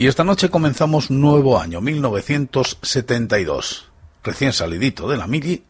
Y 0.00 0.06
esta 0.06 0.24
noche 0.24 0.48
comenzamos 0.48 1.10
nuevo 1.10 1.60
año, 1.60 1.82
1972. 1.82 3.90
Recién 4.24 4.54
salidito 4.54 5.06
de 5.06 5.18
la 5.18 5.26
mili, 5.26 5.62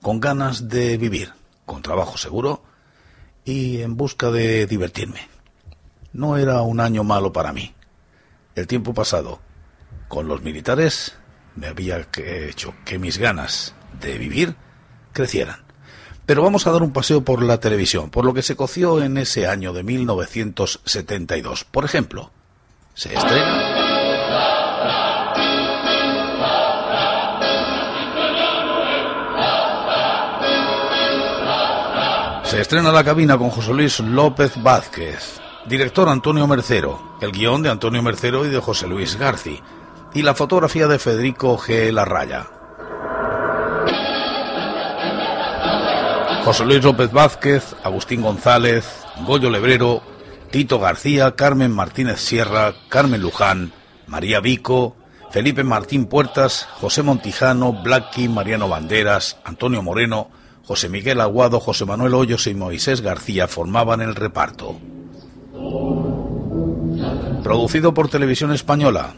con 0.00 0.20
ganas 0.20 0.68
de 0.68 0.96
vivir, 0.96 1.32
con 1.66 1.82
trabajo 1.82 2.16
seguro 2.16 2.62
y 3.44 3.80
en 3.80 3.96
busca 3.96 4.30
de 4.30 4.68
divertirme. 4.68 5.28
No 6.12 6.36
era 6.36 6.62
un 6.62 6.78
año 6.78 7.02
malo 7.02 7.32
para 7.32 7.52
mí. 7.52 7.74
El 8.54 8.68
tiempo 8.68 8.94
pasado 8.94 9.40
con 10.06 10.28
los 10.28 10.42
militares 10.42 11.16
me 11.56 11.66
había 11.66 12.06
hecho 12.18 12.76
que 12.84 13.00
mis 13.00 13.18
ganas 13.18 13.74
de 14.00 14.16
vivir 14.16 14.54
crecieran. 15.12 15.64
Pero 16.24 16.44
vamos 16.44 16.68
a 16.68 16.70
dar 16.70 16.84
un 16.84 16.92
paseo 16.92 17.24
por 17.24 17.42
la 17.42 17.58
televisión, 17.58 18.10
por 18.10 18.24
lo 18.24 18.32
que 18.32 18.42
se 18.42 18.54
coció 18.54 19.02
en 19.02 19.18
ese 19.18 19.48
año 19.48 19.72
de 19.72 19.82
1972. 19.82 21.64
Por 21.64 21.84
ejemplo, 21.84 22.30
se 22.94 23.14
estrena... 23.14 23.61
Se 32.52 32.60
estrena 32.60 32.92
la 32.92 33.02
cabina 33.02 33.38
con 33.38 33.48
José 33.48 33.72
Luis 33.72 33.98
López 34.00 34.62
Vázquez, 34.62 35.40
director 35.64 36.06
Antonio 36.10 36.46
Mercero, 36.46 37.16
el 37.22 37.32
guion 37.32 37.62
de 37.62 37.70
Antonio 37.70 38.02
Mercero 38.02 38.44
y 38.44 38.50
de 38.50 38.60
José 38.60 38.86
Luis 38.86 39.16
Garci, 39.16 39.58
y 40.12 40.20
la 40.20 40.34
fotografía 40.34 40.86
de 40.86 40.98
Federico 40.98 41.56
G. 41.56 41.90
Larraya. 41.90 42.46
José 46.44 46.66
Luis 46.66 46.84
López 46.84 47.10
Vázquez, 47.10 47.74
Agustín 47.82 48.20
González, 48.20 49.02
Goyo 49.24 49.48
Lebrero, 49.48 50.02
Tito 50.50 50.78
García, 50.78 51.34
Carmen 51.34 51.74
Martínez 51.74 52.20
Sierra, 52.20 52.74
Carmen 52.90 53.22
Luján, 53.22 53.72
María 54.06 54.40
Vico, 54.40 54.94
Felipe 55.30 55.64
Martín 55.64 56.04
Puertas, 56.04 56.68
José 56.82 57.02
Montijano, 57.02 57.72
Blacky, 57.82 58.28
Mariano 58.28 58.68
Banderas, 58.68 59.38
Antonio 59.42 59.82
Moreno, 59.82 60.28
José 60.64 60.88
Miguel 60.88 61.20
Aguado, 61.20 61.60
José 61.60 61.84
Manuel 61.84 62.14
Hoyos 62.14 62.46
y 62.46 62.54
Moisés 62.54 63.00
García 63.00 63.48
formaban 63.48 64.00
el 64.00 64.14
reparto. 64.14 64.76
Producido 67.42 67.92
por 67.92 68.08
Televisión 68.08 68.52
Española. 68.52 69.14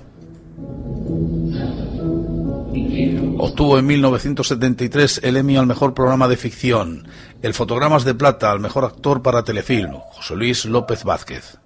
Obtuvo 3.38 3.78
en 3.78 3.86
1973 3.86 5.20
el 5.22 5.36
Emmy 5.36 5.56
al 5.56 5.66
mejor 5.66 5.92
programa 5.92 6.28
de 6.28 6.36
ficción, 6.36 7.06
el 7.42 7.52
Fotogramas 7.52 8.04
de 8.04 8.14
Plata 8.14 8.50
al 8.50 8.60
mejor 8.60 8.84
actor 8.84 9.22
para 9.22 9.44
telefilm, 9.44 10.00
José 10.12 10.36
Luis 10.36 10.64
López 10.64 11.04
Vázquez. 11.04 11.58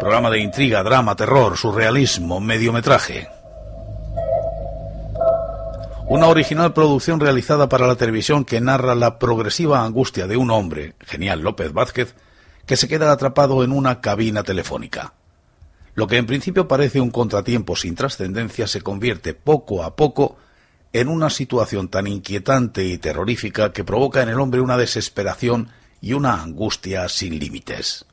Programa 0.00 0.30
de 0.30 0.40
intriga, 0.40 0.82
drama, 0.82 1.14
terror, 1.14 1.56
surrealismo, 1.56 2.40
mediometraje. 2.40 3.28
Una 6.10 6.28
original 6.28 6.72
producción 6.72 7.20
realizada 7.20 7.68
para 7.68 7.86
la 7.86 7.96
televisión 7.96 8.46
que 8.46 8.62
narra 8.62 8.94
la 8.94 9.18
progresiva 9.18 9.84
angustia 9.84 10.26
de 10.26 10.38
un 10.38 10.50
hombre, 10.50 10.94
genial 11.00 11.42
López 11.42 11.74
Vázquez, 11.74 12.14
que 12.64 12.76
se 12.76 12.88
queda 12.88 13.12
atrapado 13.12 13.62
en 13.62 13.72
una 13.72 14.00
cabina 14.00 14.42
telefónica. 14.42 15.12
Lo 15.92 16.06
que 16.06 16.16
en 16.16 16.24
principio 16.24 16.66
parece 16.66 17.02
un 17.02 17.10
contratiempo 17.10 17.76
sin 17.76 17.94
trascendencia 17.94 18.66
se 18.66 18.80
convierte 18.80 19.34
poco 19.34 19.82
a 19.82 19.96
poco 19.96 20.38
en 20.94 21.08
una 21.08 21.28
situación 21.28 21.88
tan 21.88 22.06
inquietante 22.06 22.86
y 22.86 22.96
terrorífica 22.96 23.72
que 23.72 23.84
provoca 23.84 24.22
en 24.22 24.30
el 24.30 24.40
hombre 24.40 24.62
una 24.62 24.78
desesperación 24.78 25.68
y 26.00 26.14
una 26.14 26.40
angustia 26.40 27.06
sin 27.10 27.38
límites. 27.38 28.06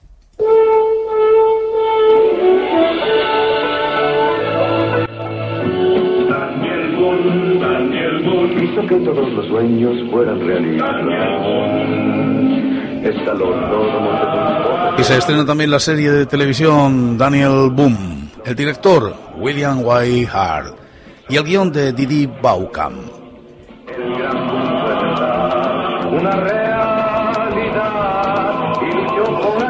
Que 8.81 8.96
todos 8.97 9.31
los 9.34 9.47
sueños 9.47 9.94
fueran 10.12 10.40
realidad. 10.46 10.86
Y 14.97 15.03
se 15.03 15.18
estrena 15.18 15.46
también 15.46 15.72
la 15.72 15.80
serie 15.80 16.12
de 16.12 16.25
televisión 16.25 17.18
Daniel 17.18 17.69
Boom, 17.72 18.31
el 18.44 18.56
director 18.56 19.16
William 19.38 19.81
White 19.84 20.30
Hart 20.31 20.75
y 21.30 21.38
el 21.38 21.44
guion 21.44 21.72
de 21.72 21.94
Didi 21.94 22.28
Baucam. 22.28 22.96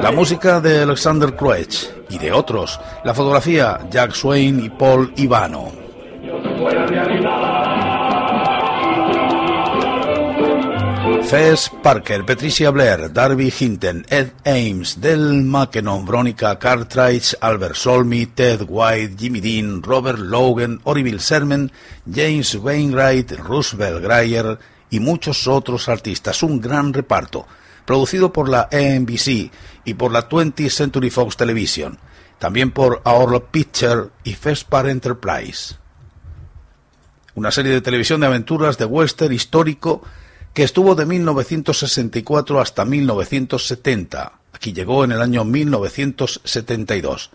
La 0.01 0.11
música 0.11 0.59
de 0.59 0.83
Alexander 0.83 1.35
Kroech 1.35 1.91
y 2.09 2.17
de 2.17 2.31
otros. 2.31 2.79
La 3.03 3.13
fotografía 3.13 3.79
Jack 3.89 4.11
Swain 4.11 4.63
y 4.63 4.69
Paul 4.69 5.11
Ivano. 5.17 5.71
Fess 11.27 11.71
Parker, 11.81 12.23
Patricia 12.23 12.69
Blair, 12.69 13.11
Darby 13.11 13.51
Hinton, 13.51 14.05
Ed 14.09 14.33
Ames, 14.45 15.01
Del 15.01 15.41
McKennon, 15.43 16.05
Veronica 16.05 16.59
Cartwright, 16.59 17.33
Albert 17.41 17.75
Solmy, 17.75 18.27
Ted 18.27 18.61
White, 18.67 19.15
Jimmy 19.17 19.41
Dean, 19.41 19.81
Robert 19.81 20.19
Logan, 20.19 20.79
Orville 20.83 21.19
Sermon, 21.19 21.71
James 22.05 22.53
Wainwright, 22.53 23.31
Roosevelt 23.39 24.03
Greyer 24.03 24.59
y 24.91 24.99
muchos 24.99 25.47
otros 25.47 25.89
artistas. 25.89 26.43
Un 26.43 26.61
gran 26.61 26.93
reparto, 26.93 27.47
producido 27.85 28.31
por 28.31 28.47
la 28.47 28.69
NBC 28.71 29.49
y 29.83 29.93
por 29.95 30.11
la 30.11 30.29
20th 30.29 30.69
Century 30.69 31.09
Fox 31.09 31.37
Television, 31.37 31.97
también 32.37 32.69
por 32.69 33.01
Our 33.03 33.45
Picture 33.45 34.09
y 34.23 34.35
Fespar 34.35 34.87
Enterprise. 34.87 35.75
Una 37.33 37.49
serie 37.49 37.71
de 37.71 37.81
televisión 37.81 38.21
de 38.21 38.27
aventuras 38.27 38.77
de 38.77 38.85
western 38.85 39.33
histórico 39.33 40.03
que 40.55 40.63
estuvo 40.63 40.95
de 40.95 41.05
1964 41.05 42.61
hasta 42.61 42.85
1970. 42.85 44.39
Aquí 44.53 44.71
llegó 44.71 45.03
en 45.03 45.11
el 45.11 45.21
año 45.21 45.43
1972. 45.43 47.29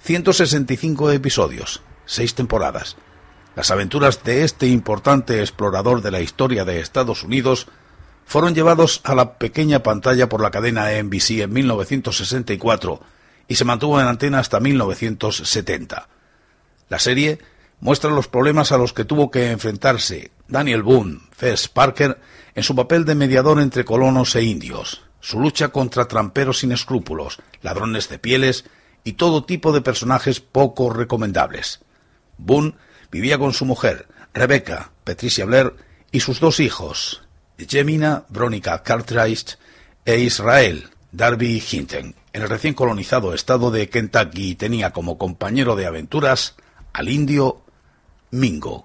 165 0.00 1.12
episodios, 1.12 1.82
seis 2.04 2.34
temporadas. 2.34 2.96
Las 3.54 3.70
aventuras 3.70 4.24
de 4.24 4.42
este 4.42 4.66
importante 4.66 5.38
explorador 5.38 6.02
de 6.02 6.10
la 6.10 6.20
historia 6.20 6.64
de 6.64 6.80
Estados 6.80 7.22
Unidos 7.22 7.68
fueron 8.26 8.56
llevados 8.56 9.02
a 9.04 9.14
la 9.14 9.38
pequeña 9.38 9.84
pantalla 9.84 10.28
por 10.28 10.42
la 10.42 10.50
cadena 10.50 10.90
NBC 11.00 11.42
en 11.42 11.52
1964 11.52 13.00
y 13.46 13.54
se 13.54 13.64
mantuvo 13.64 14.00
en 14.00 14.08
antena 14.08 14.40
hasta 14.40 14.58
1970. 14.58 16.08
La 16.88 16.98
serie 16.98 17.38
muestra 17.78 18.10
los 18.10 18.26
problemas 18.26 18.72
a 18.72 18.78
los 18.78 18.92
que 18.92 19.04
tuvo 19.04 19.30
que 19.30 19.52
enfrentarse 19.52 20.32
Daniel 20.48 20.82
Boone, 20.82 21.20
Fess 21.36 21.68
Parker, 21.68 22.18
en 22.58 22.64
su 22.64 22.74
papel 22.74 23.04
de 23.04 23.14
mediador 23.14 23.60
entre 23.60 23.84
colonos 23.84 24.34
e 24.34 24.42
indios, 24.42 25.02
su 25.20 25.38
lucha 25.38 25.68
contra 25.68 26.08
tramperos 26.08 26.58
sin 26.58 26.72
escrúpulos, 26.72 27.38
ladrones 27.62 28.08
de 28.08 28.18
pieles 28.18 28.64
y 29.04 29.12
todo 29.12 29.44
tipo 29.44 29.70
de 29.70 29.80
personajes 29.80 30.40
poco 30.40 30.90
recomendables. 30.90 31.78
Boone 32.36 32.74
vivía 33.12 33.38
con 33.38 33.52
su 33.52 33.64
mujer, 33.64 34.08
Rebecca, 34.34 34.90
Patricia 35.04 35.44
Blair, 35.44 35.76
y 36.10 36.18
sus 36.18 36.40
dos 36.40 36.58
hijos, 36.58 37.22
Jemina, 37.58 38.24
Veronica 38.28 38.82
Cartwright 38.82 39.50
e 40.04 40.18
Israel, 40.18 40.88
Darby 41.12 41.62
Hinton, 41.70 42.16
en 42.32 42.42
el 42.42 42.48
recién 42.48 42.74
colonizado 42.74 43.34
estado 43.34 43.70
de 43.70 43.88
Kentucky 43.88 44.56
tenía 44.56 44.90
como 44.90 45.16
compañero 45.16 45.76
de 45.76 45.86
aventuras 45.86 46.56
al 46.92 47.08
indio 47.08 47.62
Mingo. 48.32 48.84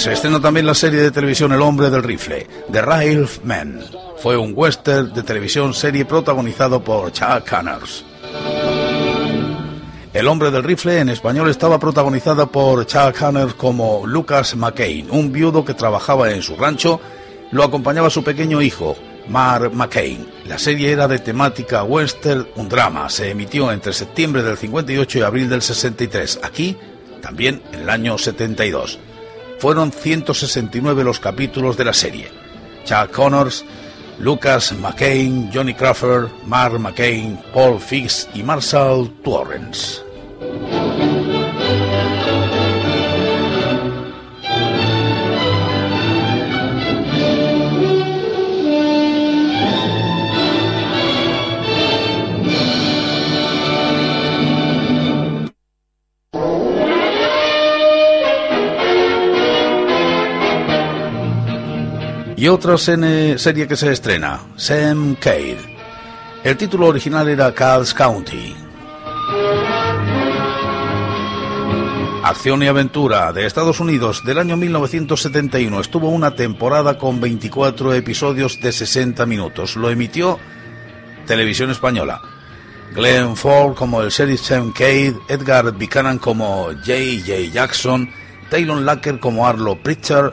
Se 0.00 0.14
estrena 0.14 0.40
también 0.40 0.64
la 0.64 0.74
serie 0.74 1.02
de 1.02 1.10
televisión 1.10 1.52
El 1.52 1.60
hombre 1.60 1.90
del 1.90 2.02
rifle, 2.02 2.46
The 2.72 2.80
Rifleman. 2.80 3.80
Fue 4.16 4.34
un 4.34 4.54
western 4.56 5.12
de 5.12 5.22
televisión 5.22 5.74
serie 5.74 6.06
protagonizado 6.06 6.82
por 6.82 7.12
Chuck 7.12 7.46
Connors. 7.46 8.04
El 10.14 10.26
hombre 10.26 10.50
del 10.50 10.64
rifle 10.64 11.00
en 11.00 11.10
español 11.10 11.50
estaba 11.50 11.78
protagonizada 11.78 12.46
por 12.46 12.86
Chuck 12.86 13.18
Connors 13.18 13.52
como 13.52 14.06
Lucas 14.06 14.56
McCain, 14.56 15.10
un 15.10 15.32
viudo 15.32 15.66
que 15.66 15.74
trabajaba 15.74 16.30
en 16.32 16.40
su 16.40 16.56
rancho, 16.56 16.98
lo 17.50 17.62
acompañaba 17.62 18.08
su 18.08 18.24
pequeño 18.24 18.62
hijo, 18.62 18.96
Mark 19.30 19.72
McCain. 19.72 20.26
La 20.46 20.58
serie 20.58 20.90
era 20.90 21.06
de 21.06 21.20
temática 21.20 21.84
western, 21.84 22.48
un 22.56 22.68
drama. 22.68 23.08
Se 23.08 23.30
emitió 23.30 23.70
entre 23.70 23.92
septiembre 23.92 24.42
del 24.42 24.56
58 24.56 25.18
y 25.18 25.22
abril 25.22 25.48
del 25.48 25.62
63. 25.62 26.40
Aquí, 26.42 26.76
también 27.22 27.62
en 27.72 27.80
el 27.80 27.90
año 27.90 28.18
72. 28.18 28.98
Fueron 29.58 29.92
169 29.92 31.04
los 31.04 31.20
capítulos 31.20 31.76
de 31.76 31.84
la 31.84 31.92
serie. 31.92 32.28
Chuck 32.84 33.12
Connors, 33.12 33.64
Lucas 34.18 34.72
McCain, 34.72 35.50
Johnny 35.52 35.74
Crawford, 35.74 36.30
Mark 36.46 36.78
McCain, 36.80 37.38
Paul 37.54 37.78
Fix 37.78 38.28
y 38.34 38.42
Marshall 38.42 39.10
Torrance. 39.22 40.02
Y 62.40 62.48
otra 62.48 62.78
serie 62.78 63.68
que 63.68 63.76
se 63.76 63.92
estrena, 63.92 64.40
Sam 64.56 65.14
Cade. 65.16 65.58
El 66.42 66.56
título 66.56 66.86
original 66.86 67.28
era 67.28 67.52
Cal's 67.52 67.92
County. 67.92 68.56
Acción 72.24 72.62
y 72.62 72.66
Aventura 72.66 73.34
de 73.34 73.44
Estados 73.44 73.78
Unidos 73.78 74.22
del 74.24 74.38
año 74.38 74.56
1971. 74.56 75.82
Estuvo 75.82 76.08
una 76.08 76.34
temporada 76.34 76.96
con 76.96 77.20
24 77.20 77.92
episodios 77.92 78.58
de 78.62 78.72
60 78.72 79.26
minutos. 79.26 79.76
Lo 79.76 79.90
emitió 79.90 80.38
Televisión 81.26 81.68
Española. 81.68 82.22
Glenn 82.94 83.36
Ford 83.36 83.74
como 83.74 84.00
el 84.00 84.08
sheriff 84.08 84.40
Sam 84.40 84.72
Cade, 84.72 85.14
Edgar 85.28 85.72
Buchanan 85.72 86.16
como 86.16 86.68
J.J. 86.68 87.52
Jackson, 87.52 88.08
Taylor 88.48 88.80
Lacker 88.80 89.20
como 89.20 89.46
Arlo 89.46 89.76
Pritchard, 89.82 90.32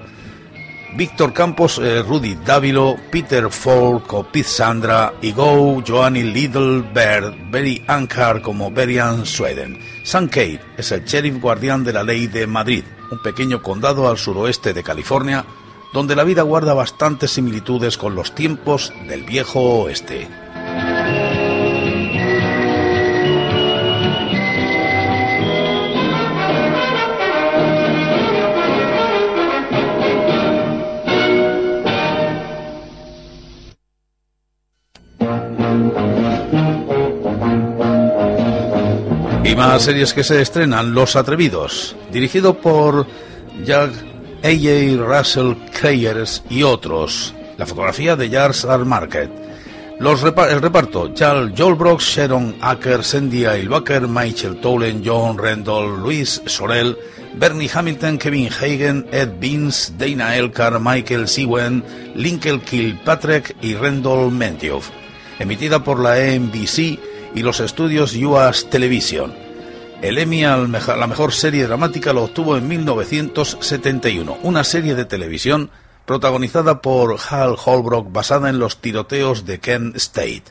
Víctor 0.97 1.31
Campos, 1.31 1.77
eh, 1.77 2.01
Rudy 2.01 2.39
Dávilo, 2.43 2.95
Peter 3.11 3.45
o 3.45 4.23
Pete 4.31 4.43
Sandra 4.43 5.13
y 5.21 5.31
Go, 5.31 5.83
Joanny 5.87 6.23
Little 6.23 6.81
Bird, 6.91 7.35
Berry 7.51 7.83
Ankar 7.85 8.41
como 8.41 8.71
Berian 8.71 9.23
Sweden. 9.23 9.77
San 10.03 10.27
Kate 10.27 10.59
es 10.75 10.91
el 10.91 11.05
sheriff 11.05 11.39
guardián 11.39 11.83
de 11.83 11.93
la 11.93 12.03
ley 12.03 12.25
de 12.25 12.47
Madrid, 12.47 12.83
un 13.11 13.21
pequeño 13.21 13.61
condado 13.61 14.09
al 14.09 14.17
suroeste 14.17 14.73
de 14.73 14.81
California, 14.81 15.45
donde 15.93 16.15
la 16.15 16.23
vida 16.23 16.41
guarda 16.41 16.73
bastantes 16.73 17.29
similitudes 17.29 17.95
con 17.95 18.15
los 18.15 18.33
tiempos 18.33 18.91
del 19.07 19.23
viejo 19.23 19.59
oeste. 19.83 20.46
Más 39.57 39.81
series 39.81 40.13
que 40.13 40.23
se 40.23 40.39
estrenan, 40.39 40.93
Los 40.93 41.15
Atrevidos, 41.15 41.95
dirigido 42.11 42.59
por 42.59 43.07
Jack 43.65 43.91
A.J. 44.43 45.03
Russell 45.03 45.53
Creyers 45.73 46.43
y 46.47 46.61
otros. 46.61 47.33
La 47.57 47.65
fotografía 47.65 48.15
de 48.15 48.29
Jars 48.29 48.65
R. 48.65 48.85
Market. 48.85 49.31
El 49.99 50.61
reparto, 50.61 51.11
Charles 51.15 51.53
Joel 51.57 51.97
Sharon 51.97 52.55
Acker, 52.61 53.03
Sandy 53.03 53.45
Ailbacher, 53.45 54.07
Michael 54.07 54.57
Tolan, 54.57 55.01
John 55.03 55.39
Randall, 55.39 56.03
Luis 56.03 56.39
Sorel, 56.45 56.95
Bernie 57.33 57.69
Hamilton, 57.73 58.19
Kevin 58.19 58.49
Hagen, 58.51 59.07
Ed 59.11 59.39
Beans, 59.39 59.93
Dana 59.97 60.37
Elcar, 60.37 60.79
Michael 60.79 61.27
Sewen, 61.27 61.83
Lincoln 62.13 62.61
Kilpatrick 62.61 63.55
y 63.63 63.73
Randall 63.73 64.31
Mentioff. 64.31 64.91
Emitida 65.39 65.83
por 65.83 65.99
la 65.99 66.19
NBC 66.19 66.99
y 67.33 67.41
los 67.41 67.59
estudios 67.59 68.15
US 68.15 68.69
Television. 68.69 69.46
El 70.01 70.19
Emmy 70.19 70.43
a 70.43 70.57
la 70.57 71.07
mejor 71.07 71.33
serie 71.33 71.65
dramática 71.65 72.13
lo 72.13 72.25
obtuvo 72.25 72.55
en 72.55 72.67
1971, 72.67 74.37
una 74.43 74.63
serie 74.63 74.93
de 74.93 75.05
televisión 75.05 75.71
protagonizada 76.05 76.83
por 76.83 77.17
Hal 77.29 77.55
Holbrook 77.63 78.11
basada 78.11 78.49
en 78.49 78.59
los 78.59 78.79
tiroteos 78.79 79.45
de 79.45 79.59
Kent 79.59 79.95
State. 79.95 80.43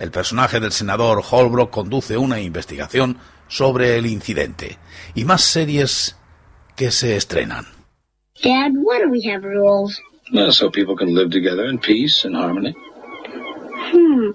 El 0.00 0.10
personaje 0.10 0.58
del 0.58 0.72
senador 0.72 1.22
Holbrook 1.30 1.70
conduce 1.70 2.18
una 2.18 2.40
investigación 2.40 3.18
sobre 3.46 3.96
el 3.98 4.06
incidente. 4.06 4.78
Y 5.14 5.24
más 5.24 5.42
series 5.42 6.16
que 6.74 6.90
se 6.90 7.16
estrenan. 7.16 7.66
Dad, 8.42 8.72
why 8.74 8.98
do 9.00 9.10
we 9.10 9.22
have 9.32 9.44
rules? 9.44 10.00
Well, 10.32 10.52
so 10.52 10.70
people 10.70 10.96
can 10.96 11.14
live 11.14 11.30
together 11.30 11.70
in 11.70 11.78
peace 11.78 12.26
and 12.26 12.36
harmony. 12.36 12.74
Hmm. 13.92 14.30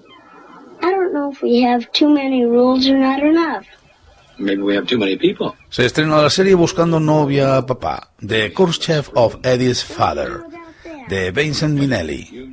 I 0.82 0.90
don't 0.90 1.12
know 1.12 1.30
if 1.30 1.42
we 1.42 1.62
have 1.62 1.90
too 1.92 2.08
many 2.08 2.44
rules 2.46 2.88
or 2.88 2.98
not 2.98 3.22
enough. 3.22 3.66
Se 5.68 5.86
estrenó 5.86 6.22
la 6.22 6.30
serie 6.30 6.54
Buscando 6.54 7.00
novia 7.00 7.64
papá, 7.66 8.10
The 8.26 8.52
Khrushchev 8.52 9.10
of 9.14 9.36
Eddie's 9.42 9.84
Father, 9.84 10.40
de 11.08 11.30
Vincent 11.30 11.78
Minnelli. 11.78 12.52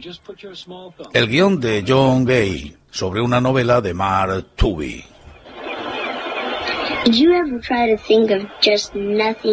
El 1.13 1.27
guion 1.27 1.59
de 1.59 1.83
John 1.87 2.25
Gay, 2.25 2.75
sobre 2.91 3.21
una 3.21 3.41
novela 3.41 3.81
de 3.81 3.93
Mark 3.93 4.55
Tooby. 4.55 5.10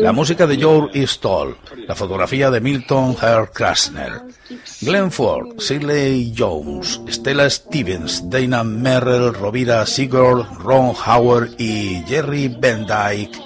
La 0.02 0.12
música 0.12 0.46
de 0.46 0.62
Joe 0.62 0.90
Stoll, 1.06 1.56
la 1.86 1.94
fotografía 1.94 2.50
de 2.50 2.60
Milton 2.60 3.16
Herr 3.22 3.50
Krasner, 3.50 4.20
Glenn 4.82 5.10
Ford, 5.10 5.58
Sidley 5.58 6.34
Jones, 6.36 7.00
Stella 7.08 7.48
Stevens, 7.48 8.28
Dana 8.28 8.62
Merrill, 8.64 9.32
Rovira 9.32 9.86
Sigurd, 9.86 10.46
Ron 10.58 10.92
Howard 11.06 11.52
y 11.58 12.02
Jerry 12.06 12.48
Van 12.48 12.86
Dyke, 12.86 13.38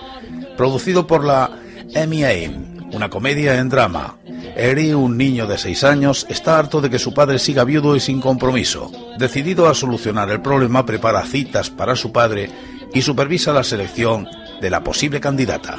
producido 0.57 1.07
por 1.07 1.25
la 1.25 1.51
Aim, 1.95 2.81
una 2.93 3.09
comedia 3.09 3.59
en 3.59 3.69
drama. 3.69 4.17
Eri, 4.57 4.93
un 4.93 5.17
niño 5.17 5.47
de 5.47 5.57
seis 5.57 5.85
años, 5.85 6.27
está 6.29 6.59
harto 6.59 6.81
de 6.81 6.91
que 6.91 6.99
su 6.99 7.15
padre 7.15 7.39
siga 7.39 7.65
viudo 7.65 7.95
y 7.97 8.01
sin 8.01 8.21
compromiso. 8.21 8.91
Decidido 9.17 9.69
a 9.69 9.75
solucionar 9.75 10.29
el 10.31 10.43
problema, 10.43 10.85
prepara 10.85 11.25
citas 11.25 11.71
para 11.71 11.97
su 11.97 12.13
padre 12.13 12.51
y 12.95 13.03
supervisa 13.03 13.53
la 13.53 13.65
selección 13.65 14.29
de 14.61 14.71
la 14.71 14.83
posible 14.83 15.21
candidata. 15.21 15.77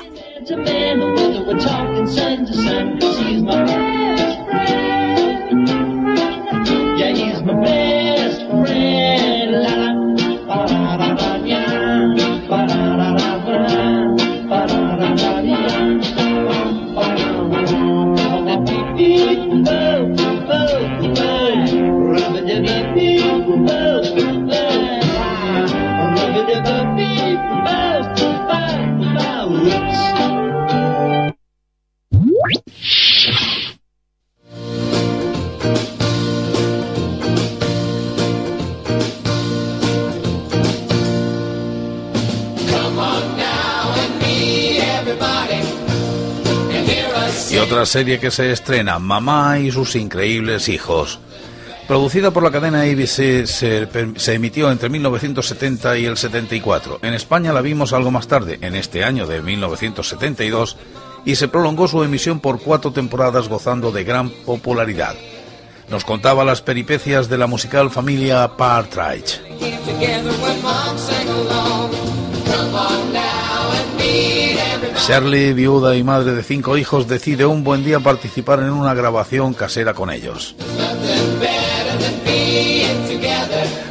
Otra 47.73 47.85
serie 47.87 48.19
que 48.19 48.29
se 48.29 48.51
estrena, 48.51 48.99
Mamá 48.99 49.57
y 49.57 49.71
sus 49.71 49.95
increíbles 49.95 50.69
hijos. 50.69 51.19
Producida 51.87 52.29
por 52.29 52.43
la 52.43 52.51
cadena 52.51 52.81
ABC, 52.81 53.47
se, 53.47 53.87
se, 54.15 54.33
emitió 54.35 54.69
entre 54.69 54.89
1970 54.89 55.97
y 55.97 56.05
el 56.05 56.15
74. 56.15 56.99
En 57.01 57.15
España 57.15 57.51
la 57.51 57.61
vimos 57.61 57.91
algo 57.91 58.11
más 58.11 58.27
tarde, 58.27 58.59
en 58.61 58.75
este 58.75 59.03
año 59.03 59.25
de 59.25 59.41
1972, 59.41 60.77
y 61.25 61.35
se 61.35 61.47
prolongó 61.47 61.87
su 61.87 62.03
emisión 62.03 62.39
por 62.39 62.61
cuatro 62.61 62.91
temporadas 62.91 63.49
gozando 63.49 63.91
de 63.91 64.03
gran 64.03 64.29
popularidad. 64.29 65.15
Nos 65.89 66.05
contaba 66.05 66.45
las 66.45 66.61
peripecias 66.61 67.27
de 67.27 67.39
la 67.39 67.47
musical 67.47 67.89
familia 67.89 68.51
Partridge. 68.55 69.41
Shirley, 75.05 75.51
viuda 75.51 75.97
y 75.97 76.03
madre 76.03 76.31
de 76.31 76.43
cinco 76.43 76.77
hijos, 76.77 77.09
decide 77.09 77.45
un 77.45 77.61
buen 77.61 77.83
día 77.83 77.99
participar 77.99 78.59
en 78.59 78.69
una 78.69 78.93
grabación 78.93 79.53
casera 79.53 79.93
con 79.93 80.09
ellos. 80.09 80.55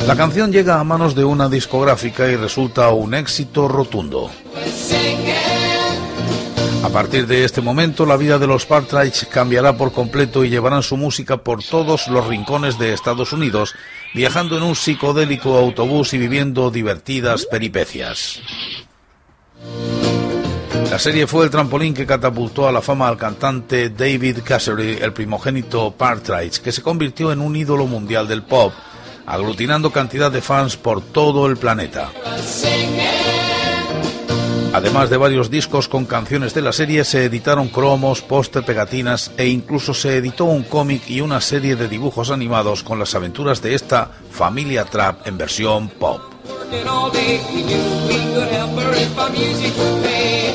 La 0.07 0.17
canción 0.17 0.51
llega 0.51 0.81
a 0.81 0.85
manos 0.85 1.15
de 1.15 1.25
una 1.25 1.51
discográfica 1.51 2.29
y 2.29 2.37
resulta 2.37 2.89
un 2.93 3.13
éxito 3.13 3.69
rotundo. 3.69 4.31
A 6.83 6.89
partir 6.89 7.27
de 7.27 7.45
este 7.45 7.61
momento, 7.61 8.07
la 8.07 8.17
vida 8.17 8.39
de 8.39 8.47
los 8.47 8.65
Partridge 8.65 9.29
cambiará 9.29 9.77
por 9.77 9.93
completo 9.93 10.45
y 10.45 10.49
llevarán 10.49 10.83
su 10.83 10.97
música 10.97 11.37
por 11.37 11.63
todos 11.63 12.09
los 12.09 12.27
rincones 12.27 12.79
de 12.79 12.95
Estados 12.95 13.35
Unidos, 13.35 13.75
viajando 14.15 14.57
en 14.57 14.63
un 14.63 14.75
psicodélico 14.75 15.59
autobús 15.59 16.15
y 16.15 16.19
viviendo 16.19 16.71
divertidas 16.71 17.45
peripecias. 17.45 18.41
La 20.91 20.99
serie 20.99 21.27
fue 21.27 21.45
el 21.45 21.51
trampolín 21.51 21.95
que 21.95 22.07
catapultó 22.07 22.69
a 22.69 22.73
la 22.73 22.83
fama 22.83 23.09
al 23.09 23.17
cantante 23.17 23.91
David 23.91 24.39
Cassidy, 24.45 24.99
el 25.01 25.13
primogénito 25.13 25.91
Partridge, 25.93 26.61
que 26.61 26.73
se 26.73 26.83
convirtió 26.83 27.33
en 27.33 27.41
un 27.41 27.57
ídolo 27.57 27.87
mundial 27.87 28.29
del 28.29 28.43
pop, 28.43 28.73
aglutinando 29.27 29.91
cantidad 29.91 30.31
de 30.31 30.43
fans 30.43 30.77
por 30.77 31.01
todo 31.01 31.47
el 31.47 31.57
planeta. 31.57 32.11
Además 34.75 35.11
de 35.11 35.19
varios 35.19 35.51
discos 35.51 35.87
con 35.87 36.07
canciones 36.07 36.55
de 36.55 36.63
la 36.63 36.73
serie, 36.73 37.05
se 37.05 37.27
editaron 37.27 37.69
cromos, 37.69 38.23
póster, 38.23 38.65
pegatinas 38.65 39.31
e 39.37 39.47
incluso 39.47 39.93
se 39.93 40.17
editó 40.17 40.47
un 40.47 40.63
cómic 40.63 41.03
y 41.09 41.21
una 41.21 41.43
serie 41.43 41.77
de 41.77 41.89
dibujos 41.89 42.31
animados 42.31 42.83
con 42.83 42.99
las 42.99 43.15
aventuras 43.15 43.61
de 43.61 43.75
esta 43.75 44.11
familia 44.31 44.87
trap 44.87 45.27
en 45.27 45.37
versión 45.37 45.89
pop. 45.89 46.23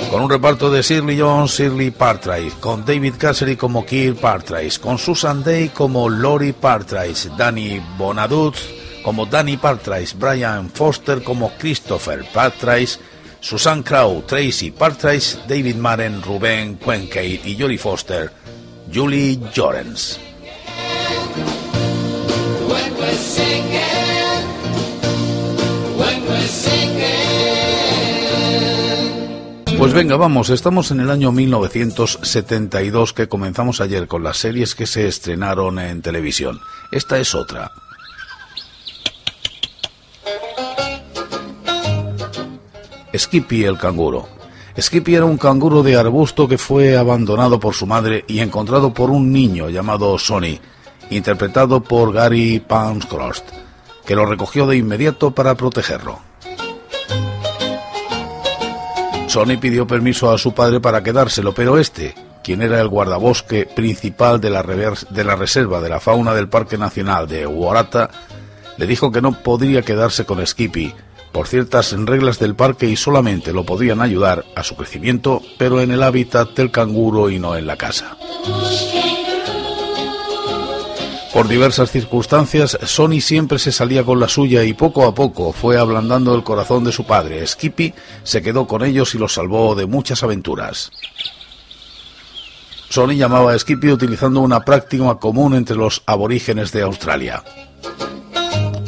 Con 0.09 0.21
un 0.21 0.29
reparto 0.29 0.71
de 0.71 0.81
Shirley 0.81 1.19
Jones, 1.19 1.51
Shirley 1.51 1.91
Partridge, 1.91 2.53
con 2.61 2.85
David 2.85 3.15
Cassidy 3.17 3.57
como 3.57 3.85
Kirk 3.85 4.17
Partridge, 4.19 4.79
con 4.79 4.97
Susan 4.97 5.43
Day 5.43 5.69
como 5.69 6.07
Lori 6.07 6.53
Partridge, 6.53 7.29
Danny 7.37 7.81
Bonadut 7.97 8.55
como 9.03 9.25
Danny 9.25 9.57
Partridge, 9.57 10.15
Brian 10.17 10.69
Foster 10.69 11.21
como 11.23 11.51
Christopher 11.57 12.25
Partridge, 12.33 12.97
Susan 13.41 13.83
Crow, 13.83 14.21
Tracy 14.23 14.71
Partridge, 14.71 15.37
David 15.47 15.75
Maren, 15.75 16.21
Ruben 16.21 16.77
Quencade 16.77 17.41
y 17.43 17.57
Jory 17.59 17.77
Foster, 17.77 18.31
Julie 18.93 19.39
Jorens. 19.55 20.26
Pues 29.77 29.93
venga, 29.93 30.17
vamos, 30.17 30.49
estamos 30.49 30.89
en 30.89 31.01
el 31.01 31.11
año 31.11 31.31
1972 31.31 33.13
que 33.13 33.29
comenzamos 33.29 33.79
ayer 33.79 34.07
con 34.07 34.23
las 34.23 34.37
series 34.37 34.73
que 34.73 34.87
se 34.87 35.07
estrenaron 35.07 35.77
en 35.77 36.01
televisión. 36.01 36.59
Esta 36.91 37.19
es 37.19 37.35
otra. 37.35 37.71
Skippy 43.15 43.65
el 43.65 43.77
canguro. 43.77 44.27
Skippy 44.79 45.13
era 45.13 45.25
un 45.25 45.37
canguro 45.37 45.83
de 45.83 45.95
arbusto 45.95 46.47
que 46.47 46.57
fue 46.57 46.97
abandonado 46.97 47.59
por 47.59 47.75
su 47.75 47.85
madre 47.85 48.25
y 48.27 48.39
encontrado 48.39 48.93
por 48.95 49.11
un 49.11 49.31
niño 49.31 49.69
llamado 49.69 50.17
Sonny, 50.17 50.59
interpretado 51.11 51.81
por 51.81 52.13
Gary 52.13 52.59
Pauncroft, 52.59 53.43
que 54.07 54.15
lo 54.15 54.25
recogió 54.25 54.65
de 54.65 54.77
inmediato 54.77 55.31
para 55.31 55.53
protegerlo. 55.53 56.19
Sonny 59.37 59.57
pidió 59.57 59.85
permiso 59.85 60.31
a 60.31 60.39
su 60.39 60.55
padre 60.55 60.79
para 60.79 61.03
quedárselo, 61.03 61.53
pero 61.53 61.77
este, 61.77 62.15
quien 62.43 62.63
era 62.63 62.81
el 62.81 62.87
guardabosque 62.87 63.67
principal 63.67 64.41
de 64.41 64.49
la, 64.49 64.63
de 64.63 65.23
la 65.23 65.35
reserva 65.35 65.79
de 65.79 65.89
la 65.89 65.99
fauna 65.99 66.33
del 66.33 66.49
Parque 66.49 66.75
Nacional 66.75 67.27
de 67.27 67.45
Warata, 67.45 68.09
le 68.77 68.87
dijo 68.87 69.11
que 69.11 69.21
no 69.21 69.43
podría 69.43 69.83
quedarse 69.83 70.25
con 70.25 70.43
Skippy, 70.43 70.91
por 71.31 71.45
ciertas 71.45 71.91
reglas 71.91 72.39
del 72.39 72.55
parque 72.55 72.87
y 72.87 72.95
solamente 72.95 73.53
lo 73.53 73.63
podían 73.63 74.01
ayudar 74.01 74.43
a 74.55 74.63
su 74.63 74.75
crecimiento, 74.75 75.43
pero 75.59 75.81
en 75.81 75.91
el 75.91 76.01
hábitat 76.01 76.55
del 76.55 76.71
canguro 76.71 77.29
y 77.29 77.37
no 77.37 77.55
en 77.55 77.67
la 77.67 77.77
casa. 77.77 78.17
Por 81.37 81.47
diversas 81.47 81.91
circunstancias, 81.91 82.79
Sony 82.85 83.21
siempre 83.21 83.59
se 83.59 83.71
salía 83.71 84.03
con 84.03 84.19
la 84.19 84.27
suya 84.27 84.63
y 84.63 84.73
poco 84.73 85.05
a 85.05 85.13
poco 85.13 85.53
fue 85.53 85.77
ablandando 85.77 86.33
el 86.33 86.43
corazón 86.43 86.83
de 86.83 86.91
su 86.91 87.05
padre. 87.05 87.45
Skippy 87.45 87.93
se 88.23 88.41
quedó 88.41 88.65
con 88.65 88.83
ellos 88.83 89.13
y 89.13 89.19
los 89.19 89.35
salvó 89.35 89.75
de 89.75 89.85
muchas 89.85 90.23
aventuras. 90.23 90.91
Sony 92.89 93.11
llamaba 93.11 93.53
a 93.53 93.59
Skippy 93.59 93.91
utilizando 93.91 94.41
una 94.41 94.61
práctica 94.61 95.13
común 95.19 95.53
entre 95.53 95.75
los 95.75 96.01
aborígenes 96.07 96.71
de 96.71 96.81
Australia. 96.81 97.43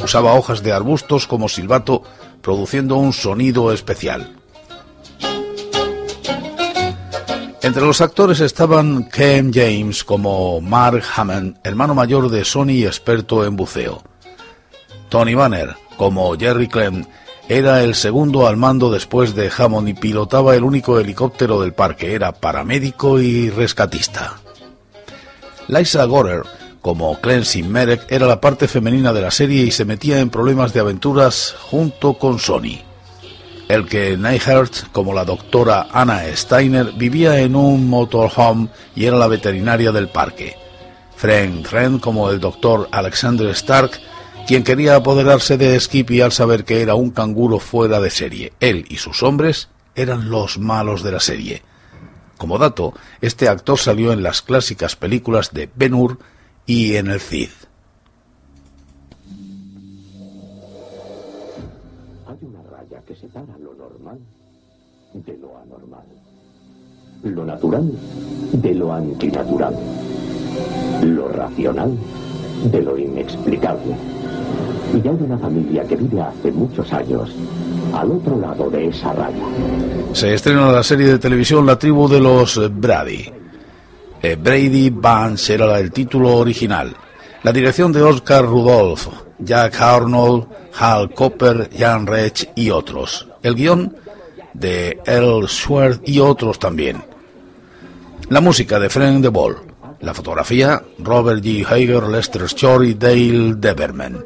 Usaba 0.03 0.33
hojas 0.33 0.63
de 0.63 0.71
arbustos 0.71 1.27
como 1.27 1.49
silbato 1.49 2.01
produciendo 2.41 2.95
un 2.95 3.13
sonido 3.13 3.71
especial. 3.71 4.38
Entre 7.61 7.81
los 7.83 7.99
actores 7.99 8.39
estaban 8.39 9.09
Ken 9.09 9.51
James 9.53 10.05
como 10.05 10.61
Mark 10.61 11.03
Hammond, 11.15 11.57
hermano 11.63 11.93
mayor 11.93 12.29
de 12.29 12.45
Sony 12.45 12.69
y 12.69 12.85
experto 12.85 13.45
en 13.45 13.57
buceo. 13.57 14.01
Tony 15.09 15.35
Banner 15.35 15.75
como 15.97 16.37
Jerry 16.37 16.69
Clem 16.69 17.05
era 17.49 17.83
el 17.83 17.95
segundo 17.95 18.47
al 18.47 18.55
mando 18.55 18.89
después 18.89 19.35
de 19.35 19.51
Hammond 19.55 19.89
y 19.89 19.93
pilotaba 19.93 20.55
el 20.55 20.63
único 20.63 20.99
helicóptero 20.99 21.59
del 21.59 21.73
parque. 21.73 22.13
Era 22.13 22.31
paramédico 22.31 23.19
y 23.19 23.49
rescatista. 23.49 24.39
Liza 25.67 26.05
Gorer 26.05 26.43
como 26.81 27.19
Clancy 27.19 27.63
Merrick 27.63 28.09
era 28.09 28.25
la 28.25 28.39
parte 28.39 28.69
femenina 28.69 29.11
de 29.11 29.21
la 29.21 29.31
serie 29.31 29.63
y 29.63 29.71
se 29.71 29.83
metía 29.83 30.19
en 30.19 30.29
problemas 30.29 30.71
de 30.73 30.79
aventuras 30.79 31.55
junto 31.59 32.13
con 32.13 32.39
Sony. 32.39 32.88
El 33.69 33.85
que 33.85 34.17
Neihert, 34.17 34.91
como 34.91 35.13
la 35.13 35.23
doctora 35.23 35.89
Anna 35.91 36.23
Steiner, 36.35 36.91
vivía 36.93 37.39
en 37.39 37.55
un 37.55 37.87
motorhome 37.87 38.69
y 38.95 39.05
era 39.05 39.15
la 39.15 39.27
veterinaria 39.27 39.91
del 39.91 40.09
parque. 40.09 40.55
Frank 41.15 41.67
Trent 41.69 42.01
como 42.01 42.31
el 42.31 42.39
doctor 42.39 42.89
Alexander 42.91 43.47
Stark, 43.49 43.91
quien 44.47 44.63
quería 44.63 44.95
apoderarse 44.95 45.55
de 45.55 45.79
Skippy 45.79 46.19
al 46.21 46.31
saber 46.31 46.65
que 46.65 46.81
era 46.81 46.95
un 46.95 47.11
canguro 47.11 47.59
fuera 47.59 47.99
de 47.99 48.09
serie. 48.09 48.53
Él 48.59 48.87
y 48.89 48.97
sus 48.97 49.21
hombres 49.21 49.69
eran 49.93 50.31
los 50.31 50.57
malos 50.57 51.03
de 51.03 51.11
la 51.11 51.19
serie. 51.19 51.61
Como 52.39 52.57
dato, 52.57 52.95
este 53.21 53.47
actor 53.47 53.77
salió 53.77 54.11
en 54.13 54.23
las 54.23 54.41
clásicas 54.41 54.95
películas 54.95 55.51
de 55.53 55.69
Ben 55.75 55.93
Hur 55.93 56.17
y 56.65 56.95
en 56.95 57.11
el 57.11 57.19
CID. 57.19 57.49
De 65.13 65.37
lo 65.37 65.57
anormal. 65.57 66.05
Lo 67.23 67.45
natural 67.45 67.91
de 68.53 68.73
lo 68.73 68.93
antinatural. 68.93 69.75
Lo 71.03 71.27
racional 71.29 71.97
de 72.71 72.81
lo 72.81 72.97
inexplicable. 72.97 73.95
Y 74.93 75.07
hay 75.07 75.17
una 75.19 75.37
familia 75.37 75.83
que 75.83 75.95
vive 75.95 76.21
hace 76.21 76.51
muchos 76.51 76.91
años 76.93 77.31
al 77.93 78.11
otro 78.11 78.39
lado 78.39 78.69
de 78.69 78.87
esa 78.87 79.13
raya. 79.13 79.43
Se 80.13 80.33
estrena 80.33 80.71
la 80.71 80.83
serie 80.83 81.07
de 81.07 81.19
televisión 81.19 81.65
La 81.65 81.77
tribu 81.77 82.07
de 82.07 82.19
los 82.19 82.59
Brady. 82.71 83.31
Eh, 84.21 84.35
Brady 84.35 84.89
Bunch 84.89 85.51
era 85.51 85.79
el 85.79 85.91
título 85.91 86.37
original. 86.37 86.93
La 87.43 87.53
dirección 87.53 87.91
de 87.93 88.01
Oscar 88.01 88.45
Rudolph, 88.45 89.07
Jack 89.39 89.79
Arnold, 89.79 90.47
Hal 90.77 91.13
Copper, 91.13 91.69
Jan 91.77 92.05
Rech 92.05 92.51
y 92.55 92.69
otros. 92.69 93.27
El 93.41 93.55
guion 93.55 93.95
de 94.59 94.99
Earl 95.05 95.47
Schwartz 95.47 96.01
y 96.05 96.19
otros 96.19 96.59
también. 96.59 97.03
La 98.29 98.41
música 98.41 98.79
de 98.79 98.89
Frank 98.89 99.21
de 99.21 99.29
Ball. 99.29 99.57
La 100.01 100.13
fotografía, 100.13 100.83
Robert 100.99 101.43
G. 101.43 101.65
Hager, 101.65 102.03
Lester 102.03 102.45
Shore 102.45 102.87
y 102.87 102.93
Dale 102.93 103.55
Deberman. 103.55 104.23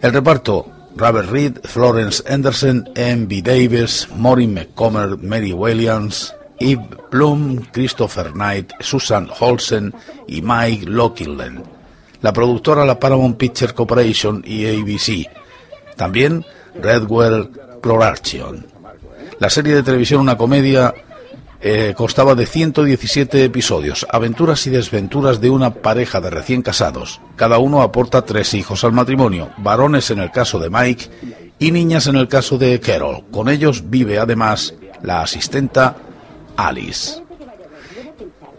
El 0.00 0.12
reparto, 0.12 0.66
Robert 0.96 1.28
Reed, 1.30 1.58
Florence 1.64 2.22
Anderson, 2.32 2.88
M.B. 2.94 3.42
Davis, 3.42 4.08
Maureen 4.16 4.54
McComber, 4.54 5.18
Mary 5.18 5.52
Williams, 5.52 6.34
Eve 6.60 6.86
Bloom, 7.10 7.66
Christopher 7.72 8.32
Knight, 8.32 8.72
Susan 8.80 9.28
Holsen 9.28 9.92
y 10.28 10.40
Mike 10.40 10.86
Lockingland. 10.86 11.64
La 12.22 12.32
productora 12.32 12.84
la 12.84 12.98
Paramount 12.98 13.36
Picture 13.36 13.74
Corporation 13.74 14.42
y 14.46 14.66
ABC. 14.66 15.28
También 15.96 16.44
Redwell 16.80 17.50
Production. 17.82 18.73
La 19.38 19.50
serie 19.50 19.74
de 19.74 19.82
televisión, 19.82 20.20
una 20.20 20.36
comedia, 20.36 20.94
eh, 21.60 21.94
constaba 21.96 22.34
de 22.34 22.44
117 22.44 23.42
episodios, 23.44 24.06
aventuras 24.10 24.66
y 24.66 24.70
desventuras 24.70 25.40
de 25.40 25.48
una 25.48 25.72
pareja 25.72 26.20
de 26.20 26.30
recién 26.30 26.60
casados. 26.60 27.22
Cada 27.36 27.58
uno 27.58 27.80
aporta 27.80 28.22
tres 28.22 28.52
hijos 28.54 28.84
al 28.84 28.92
matrimonio, 28.92 29.50
varones 29.56 30.10
en 30.10 30.18
el 30.18 30.30
caso 30.30 30.58
de 30.58 30.68
Mike 30.68 31.08
y 31.58 31.70
niñas 31.72 32.06
en 32.06 32.16
el 32.16 32.28
caso 32.28 32.58
de 32.58 32.78
Carol. 32.80 33.24
Con 33.30 33.48
ellos 33.48 33.88
vive 33.88 34.18
además 34.18 34.74
la 35.02 35.22
asistenta 35.22 35.96
Alice. 36.56 37.22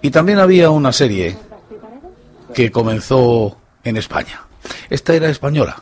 Y 0.02 0.10
también 0.10 0.40
había 0.40 0.72
una 0.72 0.92
serie 0.92 1.38
que 2.56 2.72
comenzó 2.72 3.58
en 3.84 3.98
España. 3.98 4.48
Esta 4.90 5.14
era 5.14 5.30
española. 5.30 5.82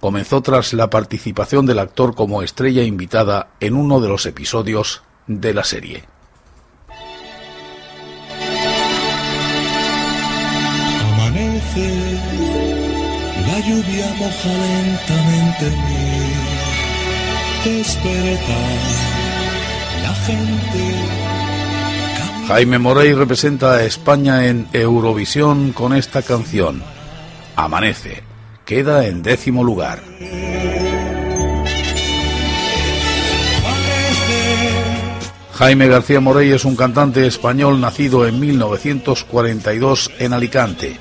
comenzó 0.00 0.40
tras 0.40 0.72
la 0.72 0.88
participación 0.88 1.66
del 1.66 1.80
actor 1.80 2.14
como 2.14 2.42
estrella 2.42 2.82
invitada 2.82 3.48
en 3.60 3.74
uno 3.74 4.00
de 4.00 4.08
los 4.08 4.24
episodios 4.26 5.02
de 5.26 5.54
la 5.54 5.64
serie. 5.64 6.04
la 13.46 13.60
lluvia 13.60 14.06
moja 14.18 14.48
lentamente 14.48 16.25
Jaime 22.46 22.78
Morey 22.78 23.12
representa 23.12 23.72
a 23.72 23.84
España 23.84 24.46
en 24.46 24.68
Eurovisión 24.72 25.72
con 25.72 25.92
esta 25.92 26.22
canción. 26.22 26.84
Amanece. 27.56 28.22
Queda 28.64 29.06
en 29.06 29.22
décimo 29.24 29.64
lugar. 29.64 30.00
Jaime 35.54 35.88
García 35.88 36.20
Morey 36.20 36.52
es 36.52 36.64
un 36.64 36.76
cantante 36.76 37.26
español 37.26 37.80
nacido 37.80 38.28
en 38.28 38.38
1942 38.38 40.12
en 40.20 40.32
Alicante 40.34 41.00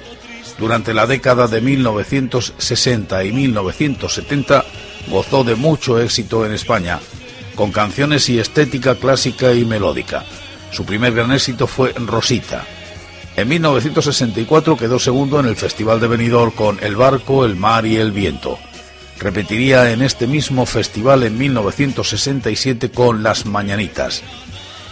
durante 0.57 0.93
la 0.93 1.05
década 1.05 1.47
de 1.47 1.61
1960 1.61 3.23
y 3.23 3.31
1970 3.31 4.65
gozó 5.07 5.43
de 5.43 5.55
mucho 5.55 5.99
éxito 5.99 6.45
en 6.45 6.53
España, 6.53 6.99
con 7.55 7.71
canciones 7.71 8.29
y 8.29 8.39
estética 8.39 8.95
clásica 8.95 9.53
y 9.53 9.65
melódica. 9.65 10.25
Su 10.71 10.85
primer 10.85 11.13
gran 11.13 11.31
éxito 11.31 11.67
fue 11.67 11.93
Rosita. 11.93 12.65
En 13.35 13.47
1964 13.47 14.77
quedó 14.77 14.99
segundo 14.99 15.39
en 15.39 15.45
el 15.45 15.55
Festival 15.55 15.99
de 15.99 16.07
Benidorm 16.07 16.51
con 16.51 16.79
El 16.81 16.95
barco, 16.95 17.45
el 17.45 17.55
mar 17.55 17.85
y 17.85 17.97
el 17.97 18.11
viento. 18.11 18.57
Repetiría 19.19 19.91
en 19.91 20.01
este 20.01 20.27
mismo 20.27 20.65
festival 20.65 21.23
en 21.23 21.37
1967 21.37 22.91
con 22.91 23.23
Las 23.23 23.45
Mañanitas. 23.45 24.23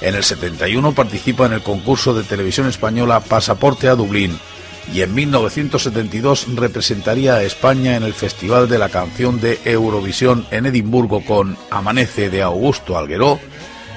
En 0.02 0.16
el 0.16 0.24
71 0.24 0.94
participa 0.94 1.46
en 1.46 1.54
el 1.54 1.64
concurso 1.64 2.14
de 2.14 2.24
televisión 2.24 2.68
española 2.68 3.22
Pasaporte 3.22 3.88
a 3.88 3.96
Dublín 3.96 4.38
y 4.92 5.02
en 5.02 5.14
1972 5.14 6.48
representaría 6.56 7.36
a 7.36 7.44
España 7.44 7.96
en 7.96 8.04
el 8.04 8.14
Festival 8.14 8.68
de 8.68 8.78
la 8.78 8.90
Canción 8.90 9.40
de 9.40 9.60
Eurovisión 9.64 10.46
en 10.52 10.66
Edimburgo 10.66 11.24
con 11.24 11.58
Amanece 11.70 12.30
de 12.30 12.42
Augusto 12.42 12.98
Algueró, 12.98 13.40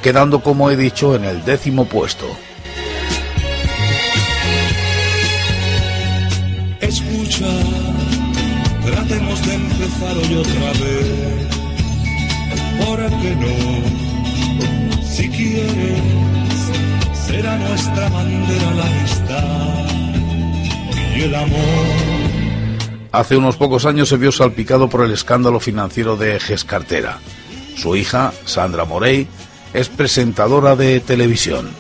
quedando 0.03 0.41
como 0.41 0.71
he 0.71 0.77
dicho 0.77 1.15
en 1.17 1.25
el 1.25 1.45
décimo 1.45 1.87
puesto. 1.87 2.27
Escucha, 6.81 7.47
tratemos 8.85 9.47
de 9.47 9.55
empezar 9.55 10.17
hoy 10.17 10.35
otra 10.37 10.73
vez. 10.85 11.47
¿Por 12.85 12.99
qué 13.21 13.37
no? 13.37 15.05
Si 15.05 15.29
quieres, 15.29 16.03
será 17.27 17.57
nuestra 17.57 18.09
bandera 18.09 18.75
la 18.75 18.87
amistad 18.87 20.06
Hace 23.13 23.37
unos 23.37 23.57
pocos 23.57 23.87
años 23.87 24.09
se 24.09 24.17
vio 24.17 24.31
salpicado 24.33 24.89
por 24.89 25.05
el 25.05 25.13
escándalo 25.13 25.61
financiero 25.61 26.17
de 26.17 26.39
Cartera. 26.67 27.19
Su 27.77 27.97
hija, 27.97 28.33
Sandra 28.45 28.85
Morey, 28.85 29.27
es 29.73 29.89
presentadora 29.89 30.77
de 30.77 31.01
televisión. 31.01 31.71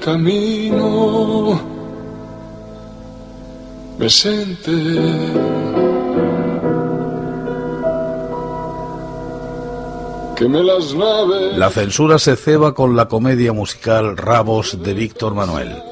Camino 0.00 1.60
me 3.98 4.06
que 10.36 10.48
me 10.48 10.62
las 10.62 10.94
naves. 10.94 11.58
La 11.58 11.70
censura 11.70 12.18
se 12.18 12.36
ceba 12.36 12.74
con 12.74 12.94
la 12.94 13.08
comedia 13.08 13.52
musical 13.52 14.16
Rabos 14.16 14.80
de 14.82 14.94
Víctor 14.94 15.34
Manuel. 15.34 15.82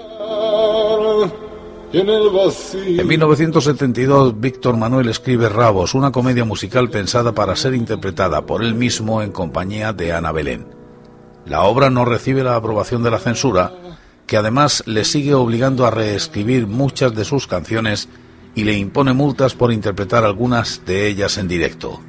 En 1.93 3.07
1972, 3.07 4.39
Víctor 4.39 4.77
Manuel 4.77 5.09
escribe 5.09 5.49
Rabos, 5.49 5.95
una 5.95 6.13
comedia 6.13 6.45
musical 6.45 6.91
pensada 6.91 7.33
para 7.33 7.57
ser 7.57 7.75
interpretada 7.75 8.47
por 8.47 8.63
él 8.63 8.75
mismo 8.75 9.23
en 9.23 9.33
compañía 9.33 9.93
de 9.93 10.13
Ana 10.13 10.31
Belén. 10.31 10.67
La 11.47 11.63
obra 11.63 11.91
no 11.91 12.05
recibe 12.05 12.45
la 12.45 12.57
aprobación 12.57 13.03
de 13.03 13.11
la 13.11 13.19
censura, 13.19 13.73
que 14.27 14.37
además 14.37 14.83
le 14.87 15.05
sigue 15.05 15.35
obligando 15.35 15.87
a 15.87 15.91
reescribir 15.91 16.67
muchas 16.67 17.15
de 17.15 17.25
sus 17.25 17.47
canciones 17.47 18.09
y 18.55 18.65
le 18.65 18.77
impone 18.77 19.13
multas 19.13 19.55
por 19.55 19.73
interpretar 19.73 20.25
algunas 20.25 20.85
de 20.85 21.07
ellas 21.07 21.39
en 21.39 21.47
directo. 21.47 22.01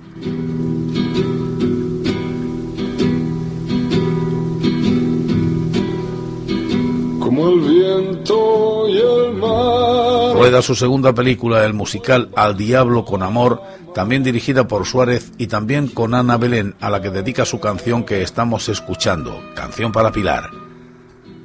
Como 7.20 7.50
el 7.50 7.60
viento 7.60 8.88
y 8.88 8.98
el 8.98 9.34
mar. 9.34 10.36
Rueda 10.36 10.62
su 10.62 10.74
segunda 10.74 11.14
película, 11.14 11.66
el 11.66 11.74
musical 11.74 12.30
Al 12.36 12.56
Diablo 12.56 13.04
con 13.06 13.22
Amor, 13.22 13.62
también 13.94 14.24
dirigida 14.24 14.68
por 14.68 14.86
Suárez 14.86 15.32
y 15.38 15.48
también 15.48 15.88
con 15.88 16.14
Ana 16.14 16.38
Belén, 16.38 16.76
a 16.80 16.90
la 16.90 17.02
que 17.02 17.10
dedica 17.10 17.46
su 17.46 17.60
canción 17.60 18.06
que 18.06 18.22
estamos 18.22 18.70
escuchando, 18.70 19.42
Canción 19.56 19.92
para 19.92 20.12
Pilar. 20.12 20.67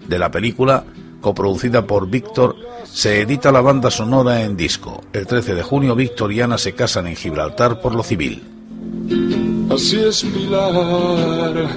De 0.09 0.19
la 0.19 0.31
película, 0.31 0.85
coproducida 1.21 1.87
por 1.87 2.09
Víctor, 2.09 2.57
se 2.85 3.21
edita 3.21 3.53
la 3.53 3.61
banda 3.61 3.91
sonora 3.91 4.43
en 4.43 4.57
disco. 4.57 5.03
El 5.13 5.27
13 5.27 5.55
de 5.55 5.63
junio, 5.63 5.95
Víctor 5.95 6.33
y 6.33 6.41
Ana 6.41 6.59
se 6.59 6.75
casan 6.75 7.07
en 7.07 7.17
Gibraltar 7.17 7.81
por 7.81 7.95
lo 7.95 8.03
civil. 8.03 8.43
Así 9.71 9.99
es 9.99 10.23
Pilar. 10.23 11.69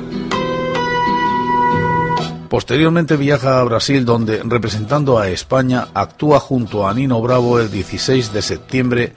Posteriormente 2.49 3.17
viaja 3.17 3.59
a 3.59 3.63
Brasil 3.63 4.05
donde, 4.05 4.41
representando 4.43 5.17
a 5.17 5.29
España, 5.29 5.87
actúa 5.93 6.39
junto 6.39 6.87
a 6.87 6.93
Nino 6.93 7.21
Bravo 7.21 7.59
el 7.59 7.71
16 7.71 8.33
de 8.33 8.41
septiembre 8.41 9.13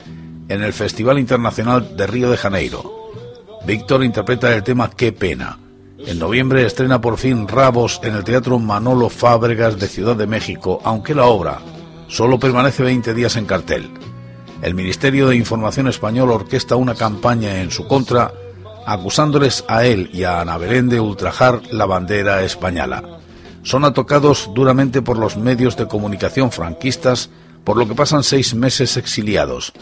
en 0.48 0.62
el 0.62 0.72
Festival 0.72 1.18
Internacional 1.18 1.96
de 1.96 2.06
Río 2.06 2.30
de 2.30 2.36
Janeiro. 2.36 3.10
Víctor 3.66 4.02
interpreta 4.02 4.54
el 4.54 4.62
tema 4.62 4.90
Qué 4.90 5.12
pena. 5.12 5.58
En 6.06 6.20
noviembre 6.20 6.64
estrena 6.64 7.00
por 7.00 7.18
fin 7.18 7.48
Rabos 7.48 8.00
en 8.04 8.14
el 8.14 8.22
Teatro 8.22 8.60
Manolo 8.60 9.08
Fábregas 9.08 9.80
de 9.80 9.88
Ciudad 9.88 10.14
de 10.14 10.28
México, 10.28 10.80
aunque 10.84 11.12
la 11.12 11.26
obra 11.26 11.58
solo 12.06 12.38
permanece 12.38 12.84
20 12.84 13.14
días 13.14 13.34
en 13.34 13.46
cartel. 13.46 13.90
El 14.62 14.74
Ministerio 14.74 15.28
de 15.28 15.34
Información 15.34 15.88
Español 15.88 16.30
orquesta 16.30 16.76
una 16.76 16.94
campaña 16.94 17.60
en 17.60 17.72
su 17.72 17.88
contra, 17.88 18.32
acusándoles 18.86 19.64
a 19.66 19.86
él 19.86 20.08
y 20.12 20.22
a 20.22 20.40
Ana 20.40 20.56
Belén 20.56 20.88
de 20.88 21.00
ultrajar 21.00 21.62
la 21.72 21.84
bandera 21.84 22.44
española. 22.44 23.02
son 23.64 23.84
atocados 23.84 24.50
duramente 24.54 25.02
por 25.02 25.18
los 25.18 25.36
medios 25.36 25.76
de 25.76 25.88
comunicación 25.88 26.52
franquistas, 26.52 27.28
por 27.64 27.76
lo 27.76 27.88
que 27.88 27.96
pasan 27.96 28.22
seis 28.22 28.54
meses 28.54 28.96
exiliados. 28.96 29.72